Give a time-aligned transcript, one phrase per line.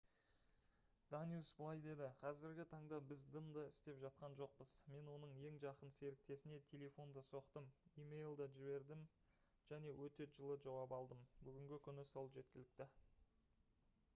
[1.15, 4.71] даниус былай деді: «қазіргі таңда біз дым да істеп жатқан жоқпыз.
[4.93, 7.69] мен оның ең жақын серіктесіне телефон да соқтым
[8.05, 9.05] имейл де жібердім
[9.75, 11.23] және өте жылы жауап алдым.
[11.51, 12.89] бүгінгі күні сол жеткілікті